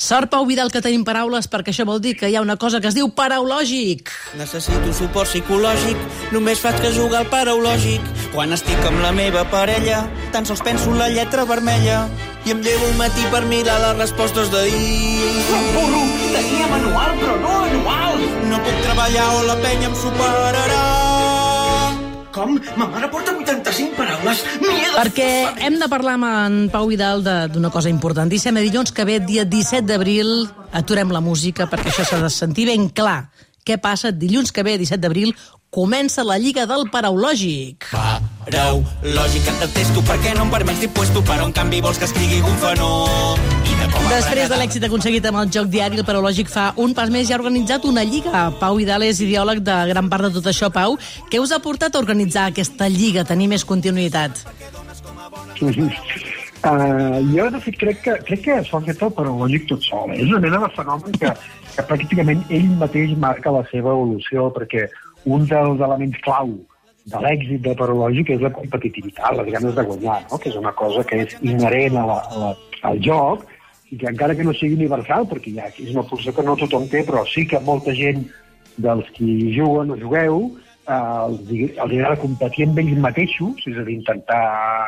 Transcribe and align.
Sort, 0.00 0.30
Pau 0.32 0.46
Vidal, 0.48 0.70
que 0.72 0.80
tenim 0.80 1.02
paraules, 1.04 1.44
perquè 1.52 1.74
això 1.74 1.84
vol 1.84 1.98
dir 2.00 2.14
que 2.16 2.30
hi 2.30 2.36
ha 2.38 2.40
una 2.40 2.54
cosa 2.56 2.78
que 2.80 2.88
es 2.88 2.94
diu 2.96 3.10
paraulògic. 3.12 4.08
Necessito 4.40 4.94
suport 4.96 5.28
psicològic, 5.28 6.00
només 6.32 6.62
faig 6.64 6.78
que 6.80 6.92
jugar 6.96 7.18
al 7.20 7.28
paraulògic. 7.28 8.06
Quan 8.32 8.56
estic 8.56 8.80
amb 8.88 9.04
la 9.04 9.10
meva 9.12 9.44
parella, 9.52 9.98
tan 10.32 10.48
sols 10.48 10.64
penso 10.64 10.88
en 10.88 10.96
la 11.02 11.10
lletra 11.12 11.44
vermella 11.44 12.06
i 12.48 12.54
em 12.54 12.64
llevo 12.64 12.88
al 12.88 12.96
matí 12.96 13.28
per 13.28 13.44
mirar 13.52 13.76
les 13.84 13.98
respostes 14.00 14.48
d'ahir. 14.48 15.36
Burro, 15.76 16.00
tenia 16.32 16.72
manual, 16.72 17.12
però 17.20 17.36
no 17.44 17.54
anual. 17.66 18.24
No 18.54 18.64
puc 18.64 18.84
treballar 18.88 19.28
o 19.36 19.44
la 19.52 19.60
penya 19.60 19.92
em 19.92 20.00
superarà. 20.06 20.80
Com? 22.32 22.56
Ma 22.80 22.88
mare 22.88 23.12
porta 23.12 23.36
85 23.36 24.00
paraules. 24.00 24.46
De... 24.64 24.79
Perquè 25.00 25.64
hem 25.64 25.78
de 25.80 25.86
parlar 25.88 26.18
amb 26.18 26.26
en 26.28 26.56
Pau 26.68 26.84
Vidal 26.90 27.22
de- 27.24 27.48
d'una 27.48 27.70
cosa 27.70 27.88
importantíssima. 27.88 28.60
Dilluns 28.60 28.92
que 28.92 29.06
ve, 29.08 29.18
dia 29.20 29.46
17 29.46 29.86
d'abril, 29.88 30.50
aturem 30.72 31.08
la 31.10 31.20
música 31.24 31.70
perquè 31.70 31.88
això 31.88 32.04
s'ha 32.04 32.20
de 32.20 32.28
sentir 32.28 32.66
ben 32.66 32.90
clar. 32.90 33.30
Què 33.64 33.78
passa? 33.80 34.12
Dilluns 34.12 34.52
que 34.52 34.62
ve, 34.62 34.76
17 34.76 35.00
d'abril, 35.00 35.34
comença 35.70 36.22
la 36.22 36.36
Lliga 36.36 36.66
del 36.66 36.90
Paraulògic. 36.90 37.86
Paraulògic, 38.44 39.48
et 39.48 39.60
detesto 39.60 40.02
perquè 40.02 40.34
no 40.36 40.42
em 40.42 40.50
permets 40.50 40.80
dir 40.80 40.90
puesto, 40.90 41.22
però 41.24 41.46
en 41.46 41.52
canvi 41.52 41.80
vols 41.80 41.96
que 41.96 42.04
escrigui 42.04 42.42
un 42.42 42.56
fenó. 42.58 43.36
De 44.10 44.16
Després 44.16 44.48
de 44.48 44.56
l'èxit 44.56 44.84
aconseguit 44.84 45.24
amb 45.26 45.38
el 45.38 45.50
joc 45.50 45.68
diari, 45.68 45.96
el 45.96 46.04
Paraulògic 46.04 46.48
fa 46.48 46.74
un 46.76 46.92
pas 46.94 47.08
més 47.08 47.30
i 47.30 47.32
ha 47.32 47.38
organitzat 47.38 47.84
una 47.84 48.04
lliga. 48.04 48.50
Pau 48.60 48.76
Vidal 48.76 49.02
és 49.02 49.20
ideòleg 49.20 49.60
de 49.64 49.86
gran 49.88 50.10
part 50.10 50.24
de 50.24 50.30
tot 50.30 50.44
això. 50.44 50.70
Pau, 50.70 50.98
què 51.30 51.40
us 51.40 51.52
ha 51.52 51.58
portat 51.60 51.94
a 51.94 51.98
organitzar 51.98 52.50
aquesta 52.50 52.88
lliga, 52.88 53.24
tenir 53.24 53.48
més 53.48 53.64
continuïtat? 53.64 54.44
Uh, 56.60 57.20
jo, 57.32 57.46
de 57.48 57.60
fet, 57.64 57.76
crec 57.80 58.02
que, 58.04 58.14
crec 58.28 58.42
que 58.44 58.56
s'ho 58.68 58.76
ha 58.76 58.84
fet 58.84 59.00
el 59.06 59.12
paralògic 59.16 59.68
tot 59.70 59.86
sol. 59.86 60.10
Eh? 60.12 60.18
És 60.24 60.28
una 60.28 60.42
mena 60.44 60.58
de 60.66 60.68
fenomen 60.74 61.14
que, 61.22 61.30
que 61.76 61.84
pràcticament 61.88 62.42
ell 62.52 62.74
mateix 62.82 63.14
marca 63.22 63.54
la 63.54 63.62
seva 63.70 63.94
evolució, 63.96 64.50
perquè 64.56 64.84
un 65.24 65.46
dels 65.48 65.80
elements 65.86 66.20
clau 66.26 66.52
de 67.10 67.22
l'èxit 67.24 67.64
del 67.64 67.78
paralògic 67.78 68.34
és 68.36 68.44
la 68.44 68.52
competitivitat, 68.52 69.32
les 69.38 69.48
ganes 69.54 69.74
de 69.78 69.86
guanyar, 69.88 70.18
no? 70.28 70.38
que 70.38 70.52
és 70.52 70.58
una 70.60 70.74
cosa 70.76 71.04
que 71.08 71.22
és 71.24 71.36
inherent 71.40 71.96
a 71.96 72.04
la, 72.10 72.18
a 72.28 72.42
la, 72.44 72.52
al 72.90 73.00
joc 73.04 73.46
i 73.90 73.98
que 73.98 74.10
encara 74.12 74.36
que 74.36 74.44
no 74.46 74.54
sigui 74.54 74.76
universal, 74.78 75.24
perquè 75.30 75.54
ja 75.56 75.70
és 75.72 75.94
una 75.94 76.04
funció 76.06 76.34
que 76.36 76.44
no 76.46 76.58
tothom 76.60 76.86
té, 76.92 77.02
però 77.08 77.24
sí 77.26 77.46
que 77.48 77.62
molta 77.64 77.96
gent 77.96 78.26
dels 78.80 79.08
qui 79.16 79.50
juguen 79.56 79.90
o 79.90 79.98
jugueu 79.98 80.44
eh, 80.90 81.24
els, 81.24 81.50
els 81.70 81.80
agrada 81.84 82.20
competir 82.20 82.66
amb 82.66 82.80
ells 82.82 83.02
mateixos, 83.06 83.66
és 83.70 83.78
a 83.78 83.86
dir, 83.86 83.98
intentar 84.00 84.40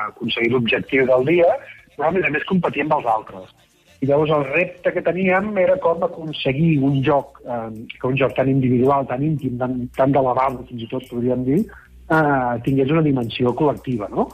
aconseguir 0.09 0.53
l'objectiu 0.53 1.07
del 1.11 1.29
dia, 1.31 1.51
però 1.97 2.09
a 2.09 2.15
més 2.17 2.27
a 2.27 2.33
més 2.35 2.49
competir 2.49 2.87
amb 2.87 2.97
els 2.99 3.11
altres. 3.17 3.53
I 4.03 4.09
llavors 4.11 4.33
el 4.35 4.45
repte 4.49 4.91
que 4.97 5.05
teníem 5.07 5.53
era 5.63 5.77
com 5.83 6.03
aconseguir 6.03 6.73
un 6.83 6.99
joc, 7.07 7.39
eh, 7.47 7.69
que 7.95 8.09
un 8.09 8.19
joc 8.19 8.35
tan 8.39 8.51
individual, 8.51 9.07
tan 9.07 9.23
íntim, 9.23 9.59
tan, 9.61 9.79
tan 9.97 10.15
de 10.15 10.25
lavabo, 10.27 10.67
fins 10.71 10.83
i 10.83 10.91
tot 10.91 11.07
podríem 11.11 11.47
dir, 11.47 11.61
eh, 12.11 12.53
tingués 12.67 12.91
una 12.91 13.07
dimensió 13.07 13.55
col·lectiva, 13.55 14.11
no? 14.11 14.29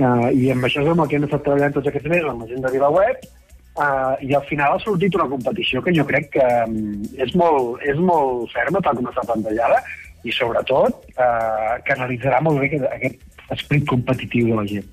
Eh, 0.00 0.28
I 0.40 0.50
amb 0.54 0.64
això 0.64 0.80
és 0.80 0.88
amb 0.88 1.04
el 1.04 1.10
que 1.10 1.20
hem 1.20 1.28
estat 1.28 1.44
treballant 1.44 1.76
tots 1.76 1.92
aquests 1.92 2.08
mesos, 2.08 2.30
amb 2.32 2.46
la 2.46 2.52
gent 2.54 2.64
de 2.64 2.74
VilaWeb, 2.74 3.30
Uh, 3.72 4.20
I 4.20 4.34
al 4.36 4.42
final 4.44 4.74
ha 4.76 4.80
sortit 4.84 5.14
una 5.16 5.24
competició 5.30 5.80
que 5.80 5.94
jo 5.96 6.04
crec 6.04 6.26
que 6.34 6.44
um, 6.68 6.74
és, 7.16 7.30
molt, 7.40 7.80
és 7.88 7.96
molt 7.96 8.50
ferma, 8.52 8.82
tal 8.84 8.98
com 8.98 9.08
està 9.08 9.24
plantejada, 9.24 9.78
i 10.24 10.34
sobretot 10.34 11.06
uh, 11.16 11.76
canalitzarà 11.86 12.40
molt 12.44 12.62
bé 12.62 12.72
aquest, 12.78 13.22
aquest 13.50 13.86
competitiu 13.90 14.52
de 14.52 14.58
la 14.60 14.66
gent. 14.68 14.90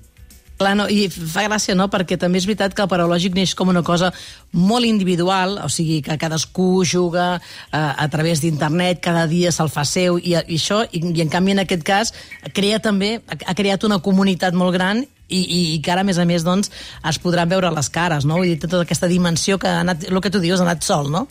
Clar, 0.60 0.74
no, 0.76 0.84
i 0.92 1.06
fa 1.08 1.46
gràcia, 1.46 1.72
no?, 1.72 1.86
perquè 1.88 2.18
també 2.20 2.36
és 2.36 2.44
veritat 2.44 2.74
que 2.76 2.82
el 2.84 2.88
paraulògic 2.90 3.32
neix 3.32 3.54
com 3.56 3.70
una 3.72 3.80
cosa 3.80 4.10
molt 4.52 4.84
individual, 4.84 5.56
o 5.64 5.70
sigui, 5.72 6.02
que 6.04 6.18
cadascú 6.20 6.84
juga 6.84 7.38
eh, 7.38 7.78
a 7.80 8.06
través 8.12 8.42
d'internet, 8.44 9.00
cada 9.00 9.24
dia 9.30 9.54
se'l 9.56 9.72
fa 9.72 9.86
seu, 9.88 10.18
i, 10.20 10.34
i 10.36 10.58
això, 10.58 10.82
i, 10.92 11.00
i 11.00 11.24
en 11.24 11.32
canvi 11.32 11.56
en 11.56 11.64
aquest 11.64 11.86
cas, 11.88 12.12
crea 12.52 12.76
també, 12.84 13.22
ha, 13.24 13.40
ha 13.40 13.56
creat 13.56 13.88
una 13.88 14.02
comunitat 14.04 14.52
molt 14.52 14.76
gran 14.76 15.00
i, 15.00 15.40
i, 15.40 15.60
i 15.78 15.80
que 15.80 15.94
ara, 15.94 16.04
a 16.04 16.08
més 16.10 16.20
a 16.20 16.28
més, 16.28 16.44
doncs, 16.44 16.68
es 17.08 17.20
podran 17.24 17.48
veure 17.48 17.72
les 17.72 17.88
cares, 17.88 18.28
no? 18.28 18.42
Vull 18.42 18.52
dir, 18.52 18.60
tota 18.60 18.82
aquesta 18.84 19.08
dimensió 19.08 19.56
que 19.56 19.70
ha 19.70 19.80
anat, 19.80 20.10
el 20.12 20.20
que 20.20 20.34
tu 20.34 20.44
dius, 20.44 20.60
ha 20.60 20.68
anat 20.68 20.84
sol, 20.84 21.08
no? 21.08 21.24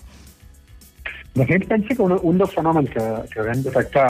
De 1.36 1.46
fet, 1.46 1.68
pensa 1.70 1.96
que 1.96 2.04
un, 2.04 2.16
un 2.24 2.40
dels 2.42 2.54
fenòmens 2.56 2.90
que, 2.94 3.06
que 3.34 3.46
vam 3.46 3.62
detectar 3.66 4.10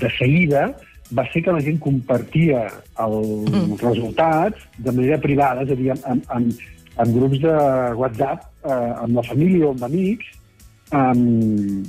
de 0.00 0.10
seguida 0.18 0.68
va 1.12 1.24
ser 1.32 1.42
que 1.44 1.54
la 1.54 1.62
gent 1.64 1.80
compartia 1.82 2.62
els 3.04 3.48
mm. 3.50 3.80
resultats 3.82 4.68
de 4.78 4.94
manera 4.94 5.18
privada, 5.20 5.66
és 5.66 5.72
a 5.74 5.78
dir, 5.78 5.90
en, 5.92 6.22
en, 6.36 6.46
en 7.02 7.16
grups 7.16 7.42
de 7.42 7.56
WhatsApp, 7.98 8.46
eh, 8.64 8.92
amb 9.04 9.18
la 9.18 9.26
família 9.26 9.68
o 9.68 9.74
amb 9.74 9.84
amics, 9.88 10.30
um, 10.92 11.82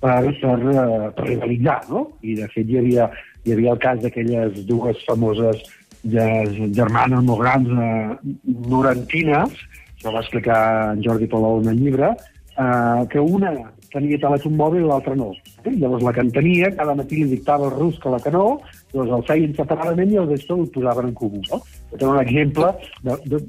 per, 0.00 0.22
per, 0.40 0.56
eh, 0.72 1.10
per 1.16 1.26
rivalitzar, 1.26 1.82
no? 1.90 2.06
I, 2.22 2.38
de 2.40 2.48
fet, 2.54 2.70
hi 2.70 2.80
havia, 2.80 3.10
hi 3.44 3.56
havia 3.56 3.74
el 3.74 3.82
cas 3.82 4.00
d'aquelles 4.04 4.62
dues 4.68 5.04
famoses 5.08 5.60
germanes 6.00 7.26
molt 7.26 7.42
grans 7.42 7.68
eh, 7.68 8.36
norantines, 8.72 9.58
això 9.98 10.14
va 10.14 10.22
explicar 10.24 10.60
en 10.94 11.02
Jordi 11.04 11.28
Palou 11.28 11.60
en 11.60 11.74
el 11.74 11.82
llibre, 11.82 12.14
eh, 12.56 13.02
que 13.12 13.20
una 13.20 13.52
tenia 13.92 14.20
telèfon 14.22 14.56
mòbil 14.58 14.84
i 14.84 14.88
l'altra 14.88 15.14
no. 15.18 15.30
Eh? 15.64 15.72
Llavors 15.76 16.04
la 16.06 16.12
que 16.16 16.24
en 16.24 16.32
tenia, 16.34 16.70
cada 16.78 16.96
matí 16.98 17.22
li 17.22 17.30
dictava 17.36 17.68
el 17.68 17.76
rus 17.76 17.98
que 18.02 18.12
la 18.12 18.20
que 18.22 18.32
no, 18.34 18.44
llavors 18.92 19.16
el 19.18 19.24
feien 19.30 19.56
separadament 19.56 20.12
i 20.12 20.20
el 20.22 20.28
vespre 20.30 20.58
ho 20.58 20.68
posaven 20.74 21.10
en 21.10 21.16
comú. 21.18 21.42
No? 21.50 21.62
Aquest 21.90 22.02
és 22.02 22.10
un 22.10 22.20
exemple 22.22 22.74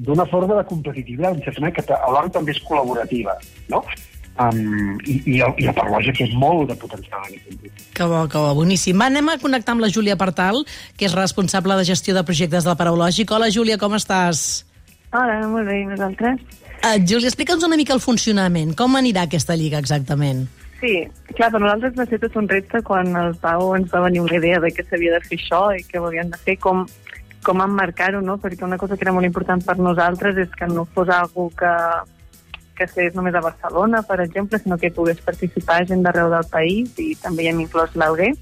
d'una 0.07 0.25
forma 0.31 0.57
de 0.61 0.65
competitivitat, 0.71 1.37
en 1.37 1.45
certa 1.45 1.65
manera, 1.65 1.85
que 1.85 1.99
alhora 1.99 2.33
també 2.39 2.55
és 2.55 2.63
col·laborativa. 2.65 3.37
No? 3.73 3.83
Um, 4.39 4.97
i, 5.05 5.17
i, 5.27 5.39
el, 5.43 5.51
I 5.59 5.67
el 5.69 5.75
parlògic 5.75 6.15
té 6.17 6.25
molt 6.39 6.71
de 6.71 6.77
potencial 6.79 7.19
en 7.19 7.33
aquest 7.33 7.49
sentit. 7.49 7.85
Que 7.97 8.07
bo, 8.07 8.23
que 8.31 8.39
bo, 8.39 8.53
boníssim. 8.57 8.97
Va, 8.97 9.09
anem 9.11 9.27
a 9.29 9.37
connectar 9.41 9.75
amb 9.75 9.83
la 9.83 9.91
Júlia 9.91 10.15
Partal, 10.17 10.63
que 10.97 11.05
és 11.09 11.15
responsable 11.17 11.75
de 11.77 11.85
gestió 11.91 12.15
de 12.15 12.23
projectes 12.25 12.65
del 12.65 12.77
Paraulògic. 12.79 13.33
Hola, 13.35 13.51
Júlia, 13.53 13.77
com 13.81 13.97
estàs? 13.99 14.63
Hola, 15.11 15.41
molt 15.51 15.67
bé, 15.67 15.81
i 15.83 15.89
vosaltres? 15.89 16.60
Uh, 16.81 16.97
Júlia, 17.05 17.29
explica'ns 17.29 17.61
una 17.67 17.77
mica 17.77 17.93
el 17.93 18.01
funcionament. 18.01 18.73
Com 18.77 18.97
anirà 18.97 19.27
aquesta 19.27 19.53
lliga 19.53 19.77
exactament? 19.77 20.47
Sí, 20.81 20.95
clar, 21.37 21.51
per 21.53 21.59
nosaltres 21.61 21.93
va 21.93 22.07
ser 22.09 22.17
tot 22.23 22.39
un 22.41 22.47
repte 22.49 22.81
quan 22.81 23.11
el 23.19 23.35
Pau 23.43 23.75
ens 23.77 23.91
va 23.91 24.01
venir 24.07 24.23
una 24.23 24.39
idea 24.39 24.57
de 24.63 24.71
que 24.73 24.81
s'havia 24.87 25.13
de 25.13 25.21
fer 25.27 25.37
això 25.37 25.59
i 25.77 25.83
què 25.85 26.01
volien 26.01 26.31
de 26.33 26.39
fer, 26.41 26.55
com, 26.63 26.87
com 27.45 27.61
emmarcar-ho, 27.61 28.23
no? 28.25 28.39
Perquè 28.41 28.65
una 28.65 28.79
cosa 28.81 28.97
que 28.97 29.05
era 29.05 29.13
molt 29.13 29.29
important 29.29 29.61
per 29.61 29.77
nosaltres 29.77 30.41
és 30.41 30.57
que 30.57 30.69
no 30.71 30.87
fos 30.95 31.13
algú 31.13 31.51
que, 31.59 31.75
que 32.73 32.89
estigués 32.89 33.13
només 33.13 33.37
a 33.37 33.45
Barcelona, 33.45 34.01
per 34.01 34.17
exemple, 34.25 34.57
sinó 34.57 34.79
que 34.81 34.89
pogués 34.95 35.21
participar 35.21 35.83
gent 35.85 36.01
d'arreu 36.01 36.33
del 36.33 36.49
país 36.49 36.97
i 36.97 37.11
també 37.21 37.45
hi 37.45 37.51
hem 37.51 37.61
inclòs 37.61 37.93
l'Alguer. 37.93 38.33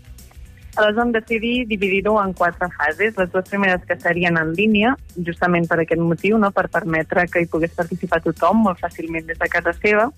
Aleshores 0.76 0.96
vam 0.96 1.12
decidir 1.12 1.66
dividir-ho 1.68 2.16
en 2.22 2.34
quatre 2.34 2.70
fases. 2.78 3.18
Les 3.18 3.32
dues 3.32 3.50
primeres 3.50 3.84
que 3.86 3.98
serien 4.00 4.38
en 4.38 4.54
línia, 4.54 4.96
justament 5.26 5.68
per 5.68 5.80
aquest 5.82 6.02
motiu, 6.02 6.38
no? 6.38 6.52
per 6.52 6.70
permetre 6.70 7.26
que 7.28 7.42
hi 7.42 7.50
pogués 7.50 7.74
participar 7.76 8.22
tothom 8.24 8.64
molt 8.68 8.80
fàcilment 8.80 9.26
des 9.28 9.40
de 9.40 9.50
casa 9.50 9.74
seva. 9.82 10.10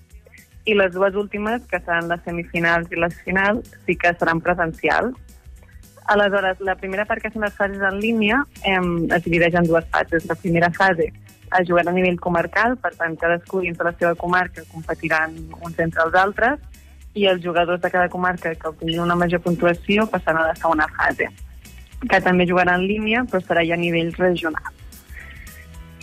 I 0.64 0.76
les 0.78 0.92
dues 0.94 1.16
últimes, 1.18 1.64
que 1.70 1.80
seran 1.80 2.08
les 2.12 2.20
semifinals 2.24 2.92
i 2.92 3.00
les 3.00 3.16
finals, 3.24 3.72
sí 3.86 3.96
que 3.96 4.12
seran 4.18 4.40
presencials. 4.44 5.16
Aleshores, 6.12 6.60
la 6.60 6.76
primera 6.76 7.06
part, 7.06 7.22
que 7.22 7.30
són 7.32 7.46
les 7.46 7.56
fases 7.56 7.82
en 7.82 7.98
línia, 8.02 8.44
em, 8.62 9.08
es 9.10 9.24
divideix 9.24 9.56
en 9.58 9.66
dues 9.66 9.88
fases. 9.90 10.26
La 10.28 10.36
primera 10.36 10.70
fase 10.70 11.08
es 11.58 11.68
jugarà 11.68 11.90
a 11.90 11.96
nivell 11.96 12.20
comarcal, 12.20 12.76
per 12.76 12.92
tant, 12.94 13.16
cadascú 13.16 13.60
dins 13.64 13.78
de 13.78 13.84
la 13.84 13.92
seva 13.98 14.14
comarca 14.14 14.64
competiran 14.72 15.34
uns 15.60 15.78
entre 15.78 16.04
els 16.06 16.14
altres, 16.14 16.60
i 17.14 17.26
els 17.28 17.42
jugadors 17.44 17.80
de 17.80 17.90
cada 17.90 18.08
comarca 18.08 18.54
que 18.54 18.68
obtinguin 18.68 19.02
una 19.04 19.16
major 19.16 19.40
puntuació 19.40 20.06
passaran 20.06 20.42
a 20.42 20.52
la 20.52 20.56
segona 20.56 20.86
fase, 20.96 21.28
que 22.08 22.20
també 22.20 22.46
jugarà 22.48 22.76
en 22.78 22.86
línia, 22.88 23.24
però 23.28 23.42
serà 23.44 23.64
ja 23.66 23.76
a 23.76 23.80
nivell 23.80 24.12
regional. 24.16 24.72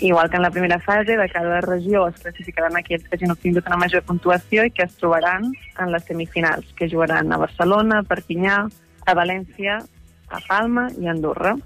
Igual 0.01 0.29
que 0.29 0.37
en 0.37 0.43
la 0.43 0.51
primera 0.51 0.79
fase, 0.79 1.17
de 1.17 1.29
cada 1.29 1.59
regió 1.59 2.07
es 2.07 2.19
classificaran 2.21 2.77
aquells 2.77 3.03
que 3.03 3.17
hagin 3.17 3.33
obtingut 3.33 3.65
una 3.67 3.79
major 3.81 4.03
puntuació 4.07 4.63
i 4.63 4.71
que 4.71 4.85
es 4.85 4.95
trobaran 4.95 5.49
en 5.51 5.91
les 5.91 6.05
semifinals, 6.07 6.69
que 6.77 6.87
jugaran 6.87 7.33
a 7.33 7.39
Barcelona, 7.41 7.99
a 7.99 8.07
Perpinyà, 8.07 8.61
a 9.05 9.15
València, 9.17 9.81
a 10.29 10.39
Palma 10.47 10.87
i 10.95 11.09
a 11.09 11.11
Andorra. 11.11 11.57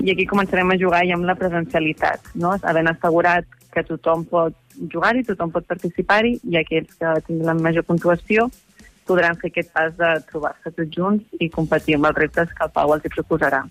I 0.00 0.12
aquí 0.12 0.26
començarem 0.28 0.74
a 0.74 0.76
jugar 0.80 1.06
ja 1.08 1.16
amb 1.16 1.24
la 1.28 1.38
presencialitat, 1.40 2.34
no? 2.34 2.52
havent 2.60 2.92
assegurat 2.92 3.48
que 3.72 3.86
tothom 3.86 4.26
pot 4.28 4.56
jugar-hi, 4.92 5.24
tothom 5.24 5.52
pot 5.54 5.64
participar-hi, 5.64 6.36
i 6.52 6.60
aquells 6.60 6.92
que 7.00 7.14
tinguin 7.26 7.48
la 7.48 7.56
major 7.56 7.86
puntuació 7.88 8.50
podran 9.08 9.38
fer 9.40 9.50
aquest 9.50 9.72
pas 9.72 9.92
de 9.98 10.10
trobar-se 10.30 10.72
tots 10.72 10.96
junts 10.96 11.40
i 11.40 11.50
competir 11.52 11.96
amb 11.98 12.10
els 12.10 12.18
reptes 12.18 12.52
que 12.56 12.66
el 12.66 12.72
Pau 12.74 12.94
els 12.94 13.04
hi 13.04 13.12
proposarà. 13.14 13.64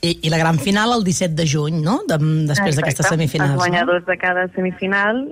I, 0.00 0.16
I 0.24 0.30
la 0.32 0.38
gran 0.40 0.58
final 0.58 0.94
el 0.96 1.04
17 1.04 1.34
de 1.36 1.46
juny, 1.46 1.82
no? 1.84 2.00
De, 2.08 2.16
després 2.48 2.78
d'aquestes 2.78 3.10
semifinals. 3.12 3.58
Els 3.58 3.60
guanyadors 3.60 4.06
de 4.06 4.16
cada 4.16 4.46
semifinal 4.54 5.26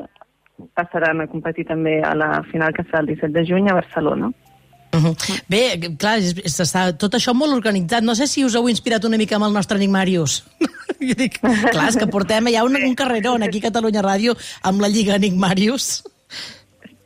passaran 0.76 1.22
a 1.22 1.28
competir 1.31 1.64
també 1.69 2.02
a 2.05 2.12
la 2.19 2.43
final 2.50 2.75
que 2.76 2.84
serà 2.88 3.00
el 3.05 3.14
17 3.14 3.32
de 3.32 3.46
juny 3.49 3.70
a 3.70 3.78
Barcelona. 3.78 4.28
No? 4.28 4.49
Uh 4.90 5.05
-huh. 5.05 5.43
Bé, 5.49 5.94
clar, 5.99 6.19
és, 6.19 6.34
és, 6.44 6.60
està 6.60 6.96
tot 6.96 7.14
això 7.14 7.34
molt 7.34 7.52
organitzat. 7.52 8.02
No 8.02 8.14
sé 8.14 8.26
si 8.26 8.44
us 8.44 8.55
heu 8.55 8.69
inspirat 8.69 9.05
una 9.05 9.16
mica 9.16 9.37
amb 9.37 9.44
el 9.44 9.52
nostre 9.52 9.76
amic 9.76 9.90
Màrius. 9.90 10.44
Jo 11.08 11.14
dic, 11.14 11.38
clar, 11.70 11.88
és 11.88 11.96
que 11.96 12.08
portem 12.08 12.49
ja 12.49 12.64
un, 12.64 12.75
un 12.75 12.94
carrerón 12.94 13.43
aquí 13.43 13.58
a 13.58 13.70
Catalunya 13.70 14.02
Ràdio 14.02 14.34
amb 14.62 14.81
la 14.81 14.88
Lliga 14.88 15.14
Enigmàrius. 15.14 16.02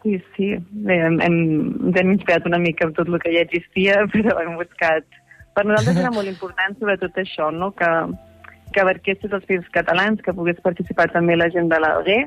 Sí, 0.03 0.19
sí. 0.37 0.49
Bé, 0.71 0.99
hem, 1.07 1.21
hem, 1.23 1.39
ens 1.87 1.99
hem 2.01 2.13
inspirat 2.17 2.47
una 2.51 2.61
mica 2.63 2.89
amb 2.89 2.97
tot 2.97 3.11
el 3.11 3.21
que 3.23 3.33
ja 3.35 3.47
existia, 3.47 4.03
però 4.15 4.39
hem 4.43 4.59
buscat... 4.61 5.07
Per 5.53 5.67
nosaltres 5.69 5.99
era 6.01 6.11
molt 6.15 6.31
important, 6.31 6.75
sobretot 6.81 7.19
això, 7.21 7.51
no? 7.53 7.71
que, 7.77 7.89
que 8.73 8.81
abarquessis 8.81 9.35
els 9.37 9.45
fills 9.45 9.67
catalans, 9.75 10.23
que 10.25 10.33
pogués 10.33 10.63
participar 10.65 11.11
també 11.13 11.37
la 11.37 11.51
gent 11.53 11.69
de 11.69 11.81
l'Alguer 11.83 12.23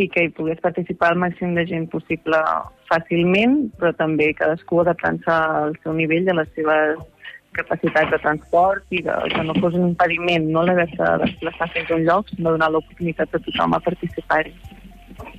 i 0.00 0.06
que 0.08 0.24
hi 0.24 0.30
pogués 0.32 0.62
participar 0.64 1.12
el 1.12 1.20
màxim 1.20 1.52
de 1.58 1.66
gent 1.68 1.88
possible 1.92 2.40
fàcilment, 2.88 3.56
però 3.76 3.92
també 3.98 4.30
cadascú 4.38 4.80
adaptant-se 4.80 5.34
al 5.34 5.76
seu 5.82 5.92
nivell 5.98 6.30
a 6.30 6.38
les 6.40 6.52
seves 6.56 7.02
capacitats 7.52 8.12
de 8.14 8.18
transport 8.22 8.94
i 8.94 9.02
de, 9.02 9.14
que 9.34 9.42
no 9.44 9.56
fos 9.58 9.74
un 9.74 9.88
impediment 9.90 10.46
no 10.54 10.62
l'haver-se 10.64 11.02
de 11.02 11.24
desplaçar 11.26 11.68
fins 11.74 11.90
a 11.90 11.98
un 11.98 12.06
lloc, 12.06 12.30
sinó 12.30 12.54
donar 12.54 12.70
l'oportunitat 12.72 13.34
a 13.34 13.42
tothom 13.46 13.74
a 13.74 13.82
participar-hi. 13.84 14.54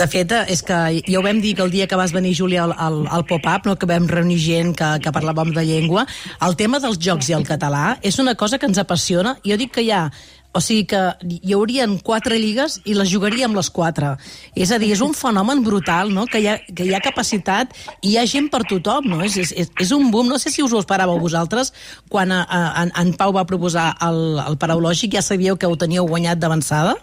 De 0.01 0.07
fet, 0.09 0.33
és 0.49 0.63
que 0.65 0.77
ja 1.05 1.19
ho 1.19 1.23
vam 1.25 1.41
dir 1.43 1.55
que 1.57 1.65
el 1.65 1.71
dia 1.73 1.87
que 1.87 1.99
vas 1.99 2.13
venir, 2.15 2.33
Júlia, 2.37 2.65
al, 2.65 2.75
al, 2.77 2.99
al 3.07 3.25
pop-up, 3.29 3.67
no, 3.69 3.77
que 3.77 3.89
vam 3.89 4.09
reunir 4.09 4.39
gent 4.41 4.75
que, 4.77 4.91
que 5.03 5.13
parlàvem 5.13 5.53
de 5.55 5.65
llengua, 5.67 6.07
el 6.41 6.57
tema 6.57 6.81
dels 6.81 6.99
jocs 7.01 7.29
i 7.29 7.37
el 7.37 7.47
català 7.47 7.97
és 8.01 8.19
una 8.19 8.35
cosa 8.35 8.57
que 8.57 8.69
ens 8.69 8.81
apassiona. 8.81 9.37
Jo 9.45 9.59
dic 9.61 9.75
que 9.77 9.85
hi 9.85 9.91
ha 9.93 10.07
o 10.51 10.59
sigui 10.59 10.83
que 10.91 10.99
hi 11.23 11.53
haurien 11.55 11.93
quatre 12.03 12.35
lligues 12.39 12.79
i 12.83 12.95
les 12.97 13.09
jugaríem 13.11 13.53
les 13.55 13.69
quatre. 13.71 14.17
És 14.51 14.71
a 14.71 14.79
dir, 14.81 14.91
és 14.91 15.03
un 15.03 15.13
fenomen 15.15 15.63
brutal, 15.63 16.11
no?, 16.11 16.25
que 16.27 16.41
hi 16.43 16.49
ha, 16.51 16.57
que 16.59 16.87
hi 16.87 16.93
ha 16.95 16.99
capacitat 17.03 17.71
i 18.01 18.11
hi 18.11 18.17
ha 18.19 18.25
gent 18.27 18.49
per 18.51 18.65
tothom, 18.67 19.07
no? 19.13 19.21
És, 19.23 19.37
és, 19.39 19.71
és 19.71 19.93
un 19.95 20.09
boom. 20.11 20.27
No 20.27 20.39
sé 20.41 20.51
si 20.51 20.63
us 20.63 20.75
ho 20.75 20.81
esperàveu 20.83 21.21
vosaltres 21.23 21.71
quan 22.11 22.35
a, 22.35 22.43
a, 22.43 22.61
en, 22.83 22.91
en 22.99 23.15
Pau 23.15 23.31
va 23.37 23.47
proposar 23.47 23.93
el, 24.03 24.41
el 24.43 24.59
paraulògic, 24.59 25.15
ja 25.15 25.23
sabíeu 25.23 25.55
que 25.55 25.71
ho 25.71 25.79
teníeu 25.79 26.09
guanyat 26.09 26.41
d'avançada? 26.41 26.97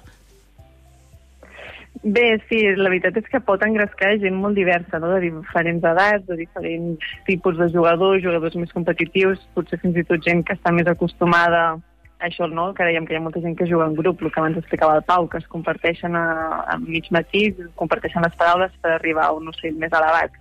Bé, 2.14 2.38
sí, 2.48 2.60
la 2.78 2.88
veritat 2.88 3.18
és 3.20 3.26
que 3.28 3.40
pot 3.44 3.60
engrescar 3.66 4.14
gent 4.22 4.36
molt 4.40 4.56
diversa, 4.56 5.00
no? 5.02 5.10
de 5.12 5.18
diferents 5.26 5.84
edats, 5.90 6.24
de 6.28 6.38
diferents 6.38 7.10
tipus 7.26 7.58
de 7.58 7.66
jugadors, 7.74 8.22
jugadors 8.24 8.54
més 8.56 8.72
competitius, 8.72 9.42
potser 9.56 9.80
fins 9.82 9.98
i 9.98 10.04
tot 10.08 10.22
gent 10.24 10.40
que 10.46 10.54
està 10.56 10.72
més 10.72 10.88
acostumada 10.88 11.62
a 11.74 12.28
això, 12.30 12.48
no? 12.48 12.70
que 12.72 12.86
dèiem 12.86 13.04
que 13.04 13.12
hi 13.12 13.18
ha 13.18 13.24
molta 13.24 13.42
gent 13.44 13.58
que 13.58 13.68
juga 13.68 13.90
en 13.90 13.96
grup, 13.98 14.22
el 14.22 14.32
que 14.32 14.40
abans 14.40 14.56
explicava 14.60 14.96
el 14.96 15.04
Pau, 15.10 15.28
que 15.28 15.42
es 15.42 15.48
comparteixen 15.52 16.16
a, 16.16 16.26
a 16.72 16.78
mig 16.80 17.10
matí, 17.12 17.50
comparteixen 17.82 18.24
les 18.24 18.38
paraules 18.40 18.78
per 18.80 18.94
arribar 18.94 19.26
a 19.28 19.34
un 19.36 19.52
ocell 19.52 19.76
més 19.82 19.92
elevat 19.92 20.38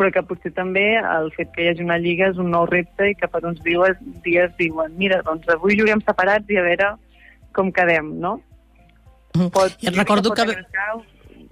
però 0.00 0.08
que 0.14 0.22
potser 0.24 0.54
també 0.56 0.84
el 0.96 1.26
fet 1.34 1.50
que 1.52 1.60
hi 1.60 1.66
hagi 1.68 1.84
una 1.84 1.98
lliga 2.00 2.30
és 2.30 2.38
un 2.40 2.48
nou 2.54 2.64
repte 2.70 3.10
i 3.10 3.16
que 3.20 3.28
per 3.28 3.42
uns 3.44 3.58
dies, 3.66 3.98
dies 4.24 4.54
diuen 4.56 4.94
mira, 4.96 5.18
doncs 5.26 5.50
avui 5.52 5.76
juguem 5.76 6.00
separats 6.06 6.48
i 6.48 6.56
a 6.56 6.64
veure 6.64 6.94
com 7.52 7.68
quedem, 7.76 8.14
no? 8.22 8.38
Pot, 9.32 9.76
I 9.80 9.90
et 9.90 9.96
recordo 9.96 10.32
que... 10.34 10.42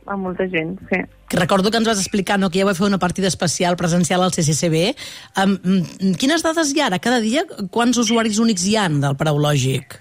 a 0.08 0.16
molta 0.16 0.48
gent, 0.48 0.78
sí. 0.88 1.02
Que 1.28 1.36
recordo 1.36 1.70
que 1.70 1.76
ens 1.76 1.86
vas 1.86 2.00
explicar 2.00 2.38
no, 2.40 2.48
que 2.50 2.62
ja 2.62 2.66
vau 2.66 2.74
fer 2.74 2.86
una 2.88 2.98
partida 2.98 3.28
especial 3.28 3.76
presencial 3.76 4.22
al 4.24 4.32
CCCB. 4.32 4.94
Um, 5.36 5.58
quines 6.16 6.42
dades 6.42 6.72
hi 6.72 6.80
ha 6.80 6.86
ara? 6.88 6.98
Cada 7.04 7.20
dia 7.20 7.44
quants 7.70 8.00
usuaris 8.00 8.40
únics 8.40 8.64
hi 8.66 8.78
han 8.80 9.02
del 9.04 9.18
paraulògic? 9.20 9.98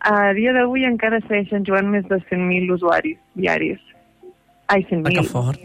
A 0.00 0.32
dia 0.34 0.52
d'avui 0.56 0.84
encara 0.88 1.20
segueixen 1.28 1.64
jugant 1.68 1.88
més 1.92 2.08
de 2.08 2.18
100.000 2.26 2.74
usuaris 2.74 3.20
diaris. 3.38 3.78
Ai, 4.70 4.82
100.000. 4.88 5.06
Ah, 5.06 5.14
que 5.14 5.24
fort. 5.28 5.62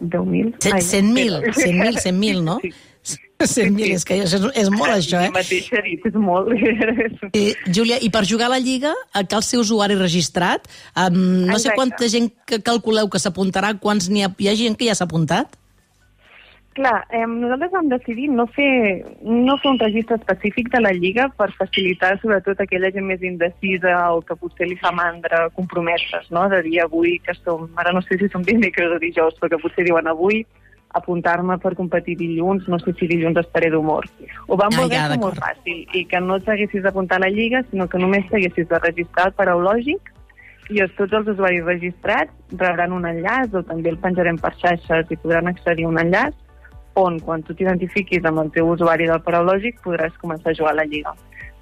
10.000. 0.00 0.58
100.000, 0.58 1.54
100.000, 1.54 2.02
100.000, 2.02 2.42
no? 2.42 2.58
Sí. 2.62 2.72
100.000, 3.44 3.94
és 3.94 4.04
que 4.06 4.16
és, 4.24 4.34
és 4.34 4.70
molt 4.72 4.94
això, 4.94 5.20
eh? 5.20 5.32
mateix 5.34 5.66
ha 5.74 5.82
dit, 5.84 6.06
és 6.08 6.14
molt. 6.16 6.52
I, 7.40 7.44
Júlia, 7.68 7.98
i 8.00 8.08
per 8.14 8.24
jugar 8.28 8.48
a 8.48 8.54
la 8.54 8.62
Lliga 8.62 8.94
cal 9.30 9.44
ser 9.44 9.60
usuari 9.60 9.98
registrat. 9.98 10.70
Um, 10.94 11.44
no 11.44 11.58
Exacte. 11.58 11.66
sé 11.66 11.76
quanta 11.76 12.08
gent 12.12 12.30
que 12.48 12.62
calculeu 12.64 13.10
que 13.12 13.20
s'apuntarà, 13.20 13.74
quants 13.80 14.08
n'hi 14.08 14.24
ha... 14.24 14.32
Hi 14.44 14.50
ha 14.50 14.56
gent 14.58 14.78
que 14.78 14.88
ja 14.88 14.96
s'ha 14.96 15.08
apuntat? 15.08 15.58
Clar, 16.74 17.04
eh, 17.14 17.22
nosaltres 17.30 17.70
vam 17.70 17.86
decidir 17.86 18.26
no 18.34 18.48
fer, 18.50 19.04
no 19.22 19.54
fer 19.62 19.70
un 19.70 19.78
registre 19.78 20.16
específic 20.18 20.72
de 20.72 20.80
la 20.80 20.90
Lliga 20.96 21.28
per 21.38 21.46
facilitar 21.54 22.16
sobretot 22.18 22.58
aquella 22.60 22.90
gent 22.94 23.06
més 23.06 23.22
indecisa 23.22 23.94
o 24.10 24.18
que 24.26 24.34
potser 24.40 24.66
li 24.66 24.78
fa 24.80 24.90
mandra 24.90 25.44
compromeses, 25.54 26.26
no? 26.34 26.48
De 26.50 26.64
dir 26.66 26.80
avui 26.82 27.20
que 27.22 27.36
som, 27.38 27.68
ara 27.78 27.94
no 27.94 28.02
sé 28.02 28.18
si 28.18 28.28
som 28.32 28.42
dimecres 28.42 28.90
o 28.90 28.98
dijous, 28.98 29.38
però 29.38 29.54
que 29.54 29.62
potser 29.62 29.86
diuen 29.86 30.10
avui 30.10 30.42
apuntar-me 30.94 31.58
per 31.58 31.74
competir 31.74 32.14
dilluns, 32.16 32.68
no 32.70 32.78
sé 32.78 32.94
si 32.98 33.08
dilluns 33.10 33.40
estaré 33.42 33.70
d'humor. 33.72 34.06
Ho 34.46 34.58
vam 34.60 34.74
voler 34.78 35.00
ah, 35.00 35.08
ja, 35.10 35.18
molt 35.20 35.40
fàcil, 35.42 35.82
i 35.92 36.04
que 36.10 36.20
no 36.22 36.38
t'haguessis 36.40 36.84
d'apuntar 36.86 37.18
a 37.18 37.24
la 37.26 37.32
Lliga, 37.34 37.64
sinó 37.70 37.88
que 37.90 37.98
només 37.98 38.28
t'haguessis 38.30 38.68
de 38.70 38.80
registrar 38.84 39.28
el 39.30 39.34
paraulògic, 39.40 40.12
i 40.72 40.80
tots 40.96 41.12
els 41.18 41.28
usuaris 41.34 41.66
registrats 41.66 42.56
rebran 42.62 42.94
un 42.96 43.04
enllaç, 43.10 43.52
o 43.58 43.64
també 43.66 43.90
el 43.92 44.00
penjarem 44.00 44.38
per 44.40 44.54
xarxes 44.62 45.10
i 45.10 45.20
podran 45.20 45.50
accedir 45.50 45.84
a 45.84 45.90
un 45.90 46.00
enllaç, 46.00 46.38
on, 46.94 47.18
quan 47.26 47.42
tu 47.42 47.58
t'identifiquis 47.58 48.24
amb 48.24 48.44
el 48.44 48.54
teu 48.54 48.70
usuari 48.70 49.10
del 49.10 49.22
paraulògic, 49.26 49.82
podràs 49.84 50.14
començar 50.22 50.54
a 50.54 50.58
jugar 50.60 50.76
a 50.76 50.80
la 50.80 50.88
Lliga. 50.88 51.12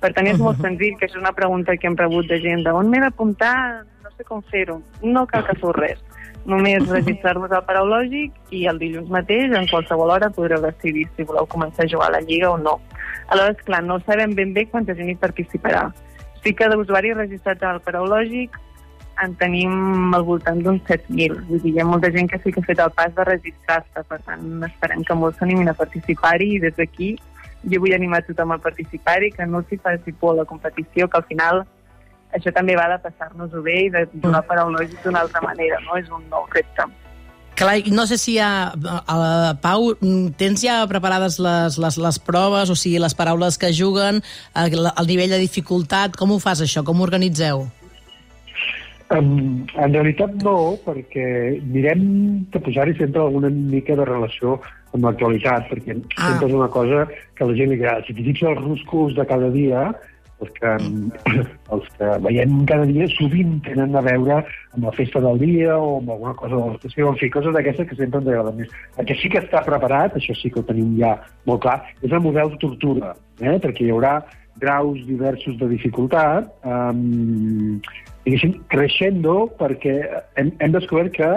Per 0.04 0.12
tant, 0.12 0.28
és 0.28 0.38
molt 0.38 0.60
senzill, 0.66 0.94
que 1.00 1.08
és 1.08 1.16
una 1.16 1.32
pregunta 1.32 1.74
que 1.80 1.88
hem 1.88 1.96
rebut 1.96 2.28
de 2.28 2.38
gent 2.44 2.68
de 2.68 2.76
on 2.76 2.92
m'he 2.92 3.00
d'apuntar, 3.00 3.56
no 4.04 4.12
sé 4.12 4.28
com 4.28 4.44
fer-ho. 4.52 4.82
No 5.02 5.24
cal 5.30 5.48
que 5.48 5.56
fos 5.64 5.78
res 5.80 6.11
només 6.48 6.88
registrar-vos 6.88 7.52
al 7.54 7.64
paraulògic 7.66 8.54
i 8.54 8.64
el 8.70 8.80
dilluns 8.80 9.10
mateix, 9.14 9.52
en 9.54 9.68
qualsevol 9.70 10.10
hora, 10.14 10.30
podreu 10.34 10.62
decidir 10.64 11.06
si 11.16 11.26
voleu 11.28 11.46
començar 11.46 11.86
a 11.86 11.92
jugar 11.92 12.08
a 12.10 12.16
la 12.16 12.22
Lliga 12.26 12.50
o 12.50 12.58
no. 12.58 12.78
Aleshores, 13.28 13.62
clar, 13.68 13.82
no 13.86 14.00
sabem 14.06 14.34
ben 14.34 14.52
bé 14.54 14.66
quanta 14.66 14.96
gent 14.98 15.12
hi 15.12 15.16
participarà. 15.16 15.86
Sí 16.42 16.54
que 16.58 16.68
d'usuaris 16.68 17.16
registrats 17.16 17.62
al 17.62 17.80
paraulògic 17.86 18.58
en 19.22 19.34
tenim 19.38 20.14
al 20.16 20.24
voltant 20.26 20.62
d'uns 20.64 20.82
7.000. 20.88 21.44
Vull 21.48 21.60
dir, 21.62 21.74
hi 21.76 21.82
ha 21.82 21.86
molta 21.86 22.10
gent 22.10 22.30
que 22.32 22.40
sí 22.42 22.52
que 22.52 22.62
ha 22.62 22.68
fet 22.70 22.80
el 22.82 22.94
pas 22.96 23.12
de 23.14 23.26
registrar-se, 23.28 24.02
per 24.08 24.18
tant, 24.26 24.48
esperem 24.66 25.04
que 25.06 25.18
molts 25.18 25.38
s'animin 25.38 25.70
a 25.70 25.76
participar-hi 25.78 26.56
i 26.56 26.62
des 26.64 26.74
d'aquí 26.78 27.12
jo 27.70 27.78
vull 27.78 27.94
animar 27.94 28.24
tothom 28.26 28.56
a 28.56 28.58
participar-hi, 28.58 29.30
que 29.36 29.46
no 29.46 29.62
s'hi 29.62 29.78
faci 29.78 30.12
por 30.12 30.34
la 30.36 30.44
competició, 30.44 31.08
que 31.08 31.18
al 31.20 31.28
final 31.28 31.62
això 32.32 32.52
també 32.54 32.76
va 32.78 32.88
de 32.92 32.98
passar-nos-ho 33.04 33.62
bé 33.64 33.78
i 33.86 33.92
de 33.92 34.06
donar 34.14 34.42
paraulògic 34.48 35.00
d'una 35.04 35.22
altra 35.26 35.42
manera, 35.44 35.80
no? 35.86 35.96
És 36.00 36.10
un 36.10 36.24
nou 36.32 36.48
repte. 36.52 36.88
Clar, 37.58 37.76
no 37.92 38.06
sé 38.08 38.16
si 38.16 38.38
ha... 38.40 38.72
A 38.72 39.16
la 39.18 39.52
Pau, 39.60 39.92
tens 40.40 40.64
ja 40.64 40.80
preparades 40.88 41.36
les, 41.42 41.76
les, 41.78 41.98
les 42.00 42.18
proves, 42.24 42.72
o 42.72 42.76
sigui, 42.78 42.98
les 43.02 43.14
paraules 43.14 43.60
que 43.60 43.72
juguen, 43.76 44.22
el, 44.56 44.80
el 44.88 45.10
nivell 45.10 45.36
de 45.36 45.40
dificultat, 45.42 46.16
com 46.16 46.32
ho 46.32 46.40
fas 46.42 46.64
això, 46.64 46.84
com 46.86 47.00
ho 47.00 47.06
organitzeu? 47.06 47.66
Um, 49.12 49.66
en 49.76 49.92
realitat 49.92 50.38
no, 50.40 50.78
perquè 50.86 51.26
mirem 51.68 52.04
de 52.54 52.60
posar-hi 52.64 52.94
sempre 52.96 53.20
alguna 53.20 53.50
mica 53.52 53.98
de 53.98 54.06
relació 54.08 54.56
amb 54.96 55.04
l'actualitat, 55.04 55.68
perquè 55.68 55.98
ah. 55.98 56.30
sempre 56.30 56.48
és 56.48 56.56
una 56.56 56.70
cosa 56.72 57.04
que 57.10 57.44
a 57.44 57.50
la 57.50 57.56
gent 57.58 57.72
li 57.72 57.76
agrada. 57.80 58.06
Si 58.06 58.16
t'hi 58.16 58.32
els 58.32 58.62
ruscos 58.64 59.12
de 59.18 59.28
cada 59.28 59.52
dia, 59.52 59.90
els 60.42 60.52
que, 60.58 60.72
els 61.76 61.88
que 61.96 62.10
veiem 62.26 62.60
cada 62.68 62.86
dia 62.90 63.08
sovint 63.14 63.56
tenen 63.66 63.96
a 63.96 64.04
veure 64.04 64.40
amb 64.42 64.86
la 64.88 64.94
festa 64.96 65.22
del 65.24 65.40
dia 65.42 65.76
o 65.78 65.96
amb 66.00 66.12
alguna 66.16 66.34
cosa 66.38 66.58
de 66.58 66.74
l'estació, 66.74 67.10
en 67.12 67.18
fi, 67.20 67.30
coses 67.32 67.56
d'aquestes 67.56 67.88
que 67.88 67.98
sempre 67.98 68.22
ens 68.22 68.30
agraden 68.32 68.60
més. 68.60 68.76
El 68.98 69.08
que 69.08 69.18
sí 69.22 69.32
que 69.32 69.42
està 69.42 69.64
preparat, 69.66 70.18
això 70.18 70.36
sí 70.38 70.52
que 70.52 70.62
ho 70.62 70.68
tenim 70.68 70.94
ja 71.00 71.16
molt 71.48 71.64
clar, 71.64 71.80
és 72.02 72.12
el 72.12 72.24
model 72.24 72.54
de 72.54 72.62
tortura, 72.66 73.16
eh? 73.40 73.58
perquè 73.62 73.86
hi 73.86 73.92
haurà 73.94 74.18
graus 74.60 75.00
diversos 75.08 75.56
de 75.58 75.68
dificultat, 75.70 76.50
um, 76.68 77.80
diguéssim, 78.26 78.58
creixendo, 78.70 79.46
perquè 79.58 79.96
hem, 80.38 80.52
hem 80.60 80.74
descobert 80.76 81.14
que 81.16 81.30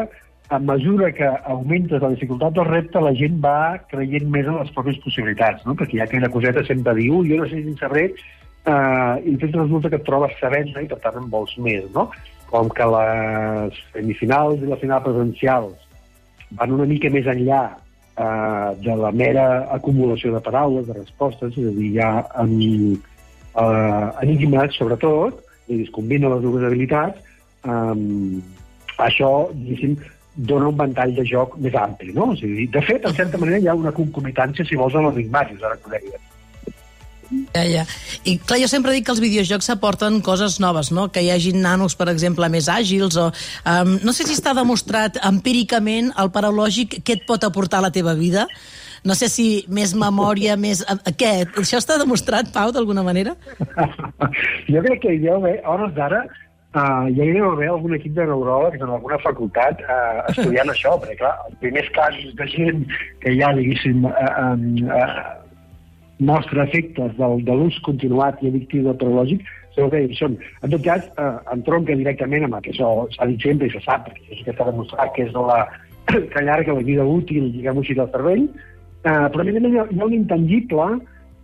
a 0.50 0.60
mesura 0.60 1.12
que 1.12 1.26
augmentes 1.26 2.02
la 2.02 2.12
dificultat 2.14 2.54
del 2.54 2.68
repte, 2.68 3.02
la 3.02 3.16
gent 3.18 3.40
va 3.42 3.80
creient 3.90 4.28
més 4.30 4.46
en 4.46 4.60
les 4.60 4.72
pròpies 4.76 5.00
possibilitats, 5.02 5.64
no? 5.66 5.74
perquè 5.74 5.98
hi 5.98 6.04
ha 6.04 6.10
aquella 6.10 6.30
coseta 6.30 6.64
sempre 6.68 6.94
diu, 7.00 7.24
jo 7.26 7.40
no 7.40 7.48
sé 7.50 7.64
si 7.64 7.74
sabré 7.80 8.12
eh, 8.66 9.16
i 9.26 9.36
després 9.36 9.56
resulta 9.56 9.92
que 9.92 10.00
et 10.02 10.08
trobes 10.08 10.36
sabent 10.42 10.74
i 10.74 10.88
per 10.92 11.00
tant 11.04 11.20
en 11.22 11.30
vols 11.32 11.56
més, 11.62 11.86
no? 11.96 12.10
Com 12.52 12.70
que 12.74 12.88
les 12.96 13.80
semifinals 13.94 14.62
i 14.62 14.70
la 14.70 14.80
final 14.82 15.04
presencials 15.06 15.82
van 16.60 16.76
una 16.76 16.88
mica 16.90 17.10
més 17.14 17.28
enllà 17.32 17.64
eh, 17.72 18.70
de 18.86 18.98
la 19.02 19.12
mera 19.12 19.46
acumulació 19.76 20.34
de 20.36 20.44
paraules, 20.46 20.88
de 20.88 20.98
respostes, 20.98 21.56
és 21.58 21.70
a 21.70 21.76
dir, 21.78 21.92
hi 21.94 22.02
ha 22.04 22.12
en, 22.44 22.54
eh, 23.56 24.10
enigmes, 24.26 24.78
sobretot, 24.80 25.42
i 25.68 25.82
es 25.84 25.94
combina 25.96 26.32
les 26.36 26.44
dues 26.46 26.66
habilitats, 26.68 27.34
eh, 27.66 27.96
això, 29.10 29.32
diguéssim, 29.54 29.98
dona 30.36 30.68
un 30.68 30.78
ventall 30.78 31.14
de 31.16 31.24
joc 31.28 31.58
més 31.64 31.76
ampli, 31.80 32.14
no? 32.14 32.32
O 32.34 32.38
sigui, 32.40 32.68
de 32.72 32.82
fet, 32.84 33.06
en 33.08 33.16
certa 33.16 33.40
manera, 33.42 33.60
hi 33.60 33.70
ha 33.72 33.76
una 33.76 33.94
concomitància, 33.96 34.66
si 34.68 34.80
vols, 34.80 34.96
en 34.96 35.08
l'enigmàtic, 35.08 35.62
ara 35.64 35.78
que 35.80 35.90
ho 35.90 35.94
deies. 35.96 36.35
Ja, 37.56 37.64
ja. 37.64 37.84
I 38.28 38.38
clar, 38.38 38.60
jo 38.62 38.70
sempre 38.72 38.94
dic 38.96 39.06
que 39.08 39.14
els 39.16 39.22
videojocs 39.24 39.70
aporten 39.74 40.22
coses 40.26 40.60
noves, 40.64 40.92
no? 40.96 41.08
Que 41.12 41.24
hi 41.26 41.32
hagi 41.34 41.54
nanos, 41.58 41.98
per 41.98 42.10
exemple, 42.14 42.50
més 42.54 42.70
àgils 42.72 43.18
o... 43.22 43.30
Um, 43.66 43.98
no 44.06 44.14
sé 44.16 44.28
si 44.28 44.38
està 44.38 44.56
demostrat 44.58 45.20
empíricament 45.26 46.12
el 46.22 46.32
paraulògic 46.36 47.00
què 47.06 47.20
et 47.20 47.28
pot 47.28 47.44
aportar 47.48 47.82
a 47.82 47.88
la 47.88 47.94
teva 47.96 48.16
vida. 48.18 48.48
No 49.06 49.14
sé 49.18 49.30
si 49.30 49.66
més 49.70 49.94
memòria, 49.98 50.56
més... 50.58 50.82
Què? 51.18 51.34
Això 51.62 51.82
està 51.82 52.00
demostrat, 52.02 52.50
Pau, 52.54 52.74
d'alguna 52.74 53.06
manera? 53.06 53.36
jo 54.74 54.82
crec 54.88 55.04
que 55.06 55.20
ja, 55.22 55.38
a 55.38 55.76
hores 55.76 55.94
d'ara, 55.98 56.26
Uh, 56.76 57.08
ja 57.16 57.24
hi 57.24 57.32
deu 57.32 57.46
haver 57.48 57.70
algun 57.72 57.94
equip 57.96 58.12
de 58.18 58.26
neuròlegs 58.28 58.82
en 58.84 58.90
alguna 58.92 59.16
facultat 59.24 59.80
uh, 59.86 60.26
estudiant 60.28 60.68
això, 60.74 60.98
perquè 61.00 61.16
clar, 61.22 61.30
els 61.48 61.56
primers 61.62 61.88
casos 61.96 62.34
de 62.36 62.48
gent 62.52 62.82
que 63.22 63.32
ja, 63.38 63.54
diguéssim, 63.56 64.04
uh, 64.10 64.26
um, 64.42 64.66
uh, 64.90 65.45
mostra 66.20 66.64
efectes 66.64 67.16
del, 67.18 67.42
de 67.44 67.56
l'ús 67.56 67.78
continuat 67.84 68.42
i 68.42 68.52
addictiu 68.52 68.86
del 68.86 69.00
paralògic 69.02 69.44
segur 69.76 69.90
que 69.92 70.18
són. 70.18 70.38
En 70.64 70.72
tot 70.72 70.84
cas, 70.86 71.08
eh, 71.20 71.32
entronca 71.54 71.96
directament 71.96 72.46
amb 72.48 72.56
el 72.56 72.62
que 72.64 72.72
això 72.72 72.92
s'ha 73.16 73.28
dit 73.28 73.42
sempre 73.42 73.68
i 73.68 73.74
se 73.74 73.82
sap, 73.84 74.08
perquè 74.08 74.38
és 74.38 74.46
que 74.46 74.54
està 74.54 74.70
demostrat 74.70 75.12
que 75.16 75.26
és 75.28 75.34
de 75.34 75.44
la 75.50 75.66
que 76.32 76.40
allarga 76.40 76.78
la 76.78 76.86
vida 76.86 77.04
útil, 77.04 77.52
diguem-ho 77.52 77.84
així, 77.84 77.98
del 77.98 78.12
cervell, 78.14 78.48
eh, 79.04 79.28
però 79.34 79.42
a 79.42 79.48
més 79.50 79.60
a 79.60 79.66
més 79.66 79.74
hi 79.74 79.82
ha, 79.82 79.88
hi 79.92 80.00
ha 80.00 80.10
un 80.10 80.18
intangible 80.18 80.90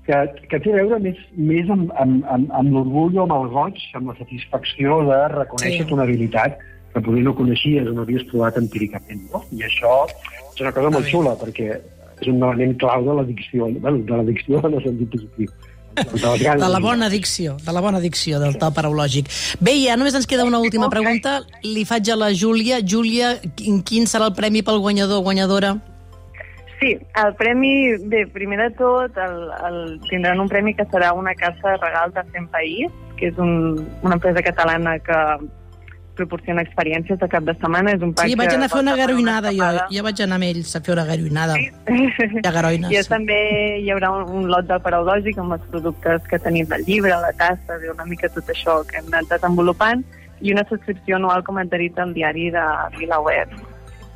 que, 0.08 0.18
que 0.50 0.60
té 0.60 0.74
a 0.74 0.80
veure 0.80 1.00
més, 1.04 1.18
més 1.36 1.70
amb, 1.70 1.92
amb, 2.02 2.26
amb, 2.32 2.52
amb 2.58 2.76
l'orgull 2.76 3.18
o 3.20 3.26
amb 3.28 3.38
el 3.38 3.50
goig, 3.54 3.82
amb 4.00 4.14
la 4.14 4.18
satisfacció 4.20 5.02
de 5.10 5.22
reconèixer 5.36 5.86
Sí. 5.86 5.94
una 5.94 6.08
habilitat 6.08 6.58
que 6.94 7.00
potser 7.00 7.24
no 7.24 7.36
coneixies 7.36 7.88
o 7.88 7.94
no 7.96 8.04
havies 8.04 8.26
trobat 8.32 8.58
empíricament. 8.60 9.28
No? 9.32 9.44
I 9.56 9.64
això 9.68 9.94
és 10.10 10.62
una 10.62 10.74
cosa 10.76 10.90
molt 10.92 11.08
xula, 11.08 11.36
perquè 11.40 11.78
és 12.22 12.30
un 12.30 12.42
element 12.44 12.78
clau 12.80 13.04
de 13.06 13.18
l'addicció, 13.20 13.68
bueno, 13.82 14.00
de 14.06 14.18
l'addicció 14.18 14.62
en 14.64 14.78
el 14.78 14.84
sentit 14.86 15.14
positiu. 15.16 15.54
De, 15.92 16.04
les 16.16 16.42
ganes 16.42 16.62
De 16.64 16.70
la 16.72 16.80
bona 16.80 17.08
addicció, 17.08 17.58
de 17.60 17.74
la 17.76 17.82
bona 17.84 18.00
addicció 18.00 18.40
del 18.40 18.56
to 18.62 18.70
paraulògic. 18.72 19.28
Bé, 19.60 19.74
ja 19.84 19.98
només 20.00 20.16
ens 20.16 20.28
queda 20.30 20.46
una 20.48 20.62
última 20.64 20.88
pregunta. 20.90 21.42
Li 21.66 21.84
faig 21.86 22.14
a 22.14 22.16
la 22.16 22.32
Júlia. 22.32 22.80
Júlia, 22.80 23.34
quin, 23.60 23.82
quin 23.84 24.08
serà 24.08 24.30
el 24.32 24.38
premi 24.38 24.64
pel 24.64 24.80
guanyador 24.80 25.20
o 25.20 25.26
guanyadora? 25.26 25.76
Sí, 26.80 26.96
el 26.98 27.36
premi, 27.38 27.74
bé, 28.10 28.24
primer 28.34 28.58
de 28.58 28.70
tot, 28.80 29.18
el, 29.22 29.36
el, 29.68 29.82
tindran 30.08 30.40
un 30.42 30.48
premi 30.50 30.74
que 30.74 30.88
serà 30.90 31.12
una 31.14 31.36
casa 31.38 31.76
de 31.76 31.78
regal 31.84 32.14
de 32.16 32.24
100 32.32 32.48
País, 32.56 32.96
que 33.20 33.30
és 33.30 33.38
un, 33.38 33.84
una 34.02 34.16
empresa 34.18 34.42
catalana 34.42 34.96
que 35.04 35.20
proporciona 36.18 36.64
experiències 36.66 37.20
de 37.20 37.28
cap 37.32 37.46
de 37.48 37.56
setmana. 37.58 37.96
És 37.96 38.04
un 38.06 38.14
Sí, 38.20 38.36
vaig 38.36 38.54
anar 38.54 38.68
a 38.68 38.74
fer 38.74 38.82
una 38.84 38.96
garoinada, 39.00 39.52
jo. 39.56 39.70
Jo 39.92 40.04
vaig 40.06 40.22
anar 40.26 40.40
amb 40.40 40.48
ells 40.50 40.76
a 40.76 40.82
fer 40.86 40.94
una 40.96 41.06
garoinada. 41.08 41.58
Ja, 42.46 42.52
garoines. 42.52 42.92
I 42.92 43.04
també 43.16 43.40
hi 43.82 43.92
haurà 43.94 44.12
un, 44.18 44.30
un 44.42 44.50
lot 44.52 44.68
del 44.70 44.82
paraulògic 44.84 45.40
amb 45.42 45.58
els 45.58 45.68
productes 45.74 46.28
que 46.30 46.40
tenim 46.40 46.70
del 46.72 46.86
llibre, 46.88 47.16
la 47.24 47.34
tassa, 47.40 47.80
bé, 47.82 47.92
una 47.94 48.08
mica 48.10 48.30
tot 48.34 48.50
això 48.54 48.82
que 48.88 49.00
hem 49.02 49.10
anat 49.14 49.32
desenvolupant, 49.36 50.06
i 50.42 50.54
una 50.54 50.66
subscripció 50.70 51.18
anual, 51.18 51.44
com 51.46 51.60
et 51.62 51.70
dit, 51.74 52.00
al 52.00 52.14
diari 52.18 52.50
de 52.54 52.66
VilaWeb. 52.98 53.54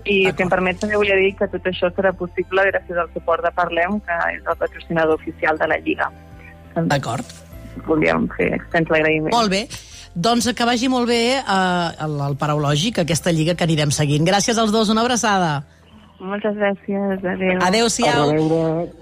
I 0.05 0.17
si 0.29 0.43
em 0.43 0.51
permets 0.51 0.83
també 0.83 0.99
volia 1.01 1.15
dir 1.17 1.31
que 1.37 1.47
tot 1.49 1.65
això 1.65 1.89
serà 1.95 2.11
possible 2.13 2.61
gràcies 2.67 2.97
al 3.01 3.09
suport 3.13 3.41
de 3.45 3.49
Parlem, 3.57 3.97
que 4.05 4.19
és 4.35 4.43
el 4.45 4.59
patrocinador 4.59 5.17
oficial 5.17 5.57
de 5.57 5.69
la 5.71 5.79
Lliga. 5.81 6.11
D'acord. 6.75 7.25
volíem 7.87 8.27
fer 8.37 8.53
extens 8.55 8.89
l'agraïment. 8.91 9.33
Molt 9.33 9.51
bé. 9.51 9.65
Doncs 10.15 10.48
que 10.55 10.65
vagi 10.67 10.88
molt 10.88 11.10
bé 11.12 11.38
eh, 11.38 12.05
el, 12.05 12.19
el 12.29 12.38
paraulògic, 12.39 13.01
aquesta 13.03 13.34
lliga 13.36 13.55
que 13.60 13.65
anirem 13.67 13.91
seguint. 13.91 14.24
Gràcies 14.27 14.57
als 14.57 14.72
dos, 14.72 14.89
una 14.93 15.03
abraçada. 15.03 15.57
Moltes 16.24 16.55
gràcies. 16.55 17.19
Adéu. 17.19 17.60
Adéu-siau. 17.67 18.31